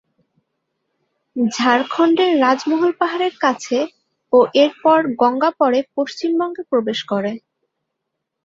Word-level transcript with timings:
ঝাড়খন্ডের 1.35 2.31
রাজমহল 2.41 2.91
পাহাড়ের 3.01 3.35
কাছে 3.41 3.77
ও 4.33 4.39
এর 4.55 4.71
পর 4.83 4.99
গঙ্গা 5.21 5.51
পরে 5.59 5.79
পশ্চিমবঙ্গে 5.95 6.63
প্রবেশ 6.71 6.99
করে। 7.11 7.31